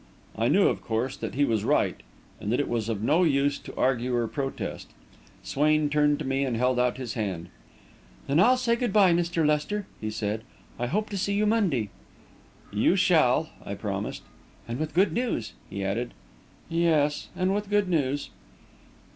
[0.35, 2.01] I knew, of course, that he was right
[2.39, 4.89] and that it was of no use to argue or protest.
[5.43, 7.49] Swain turned to me and held out his hand.
[8.25, 9.45] "Then I'll say good bye, Mr.
[9.45, 10.41] Lester," he said.
[10.79, 11.91] "I'll hope to see you Monday."
[12.73, 14.23] "You shall," I promised.
[14.67, 16.15] "And with good news," he added.
[16.67, 18.31] "Yes and with good news."